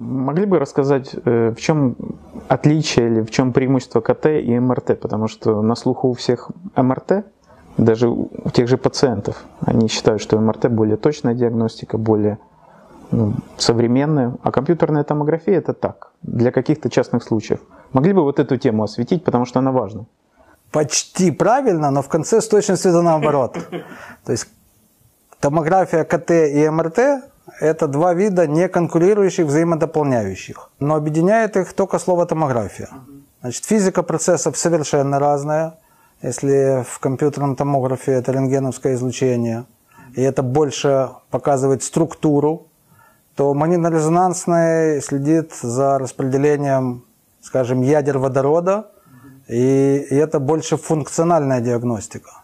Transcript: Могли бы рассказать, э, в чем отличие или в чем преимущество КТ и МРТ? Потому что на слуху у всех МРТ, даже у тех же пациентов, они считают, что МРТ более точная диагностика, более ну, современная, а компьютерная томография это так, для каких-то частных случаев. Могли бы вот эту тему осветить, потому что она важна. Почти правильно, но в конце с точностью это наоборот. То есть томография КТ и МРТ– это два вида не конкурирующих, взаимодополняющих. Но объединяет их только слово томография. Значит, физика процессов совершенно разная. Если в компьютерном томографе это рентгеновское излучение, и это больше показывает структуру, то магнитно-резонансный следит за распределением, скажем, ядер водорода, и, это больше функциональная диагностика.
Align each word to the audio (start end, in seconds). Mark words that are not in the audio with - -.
Могли 0.00 0.46
бы 0.46 0.58
рассказать, 0.58 1.14
э, 1.26 1.50
в 1.50 1.60
чем 1.60 1.94
отличие 2.48 3.06
или 3.08 3.20
в 3.20 3.30
чем 3.30 3.52
преимущество 3.52 4.00
КТ 4.00 4.26
и 4.26 4.58
МРТ? 4.58 4.98
Потому 4.98 5.28
что 5.28 5.60
на 5.60 5.74
слуху 5.74 6.08
у 6.08 6.14
всех 6.14 6.50
МРТ, 6.74 7.26
даже 7.76 8.08
у 8.08 8.30
тех 8.50 8.66
же 8.66 8.78
пациентов, 8.78 9.44
они 9.60 9.88
считают, 9.88 10.22
что 10.22 10.40
МРТ 10.40 10.70
более 10.70 10.96
точная 10.96 11.34
диагностика, 11.34 11.98
более 11.98 12.38
ну, 13.10 13.34
современная, 13.58 14.36
а 14.42 14.50
компьютерная 14.50 15.04
томография 15.04 15.56
это 15.56 15.74
так, 15.74 16.12
для 16.22 16.50
каких-то 16.50 16.88
частных 16.88 17.22
случаев. 17.22 17.60
Могли 17.92 18.14
бы 18.14 18.22
вот 18.22 18.38
эту 18.38 18.56
тему 18.56 18.84
осветить, 18.84 19.22
потому 19.22 19.44
что 19.44 19.58
она 19.58 19.70
важна. 19.70 20.06
Почти 20.72 21.30
правильно, 21.30 21.90
но 21.90 22.00
в 22.00 22.08
конце 22.08 22.40
с 22.40 22.48
точностью 22.48 22.92
это 22.92 23.02
наоборот. 23.02 23.58
То 24.24 24.32
есть 24.32 24.48
томография 25.40 26.04
КТ 26.04 26.30
и 26.30 26.70
МРТ– 26.70 27.24
это 27.60 27.86
два 27.86 28.14
вида 28.14 28.46
не 28.46 28.68
конкурирующих, 28.68 29.46
взаимодополняющих. 29.46 30.70
Но 30.80 30.94
объединяет 30.94 31.56
их 31.56 31.72
только 31.74 31.98
слово 31.98 32.26
томография. 32.26 32.88
Значит, 33.42 33.64
физика 33.64 34.02
процессов 34.02 34.56
совершенно 34.56 35.18
разная. 35.18 35.74
Если 36.22 36.84
в 36.88 36.98
компьютерном 36.98 37.56
томографе 37.56 38.12
это 38.12 38.32
рентгеновское 38.32 38.94
излучение, 38.94 39.64
и 40.14 40.22
это 40.22 40.42
больше 40.42 41.10
показывает 41.30 41.82
структуру, 41.82 42.66
то 43.36 43.54
магнитно-резонансный 43.54 45.00
следит 45.00 45.52
за 45.54 45.98
распределением, 45.98 47.04
скажем, 47.40 47.82
ядер 47.82 48.18
водорода, 48.18 48.90
и, 49.48 50.06
это 50.10 50.40
больше 50.40 50.76
функциональная 50.76 51.60
диагностика. 51.60 52.42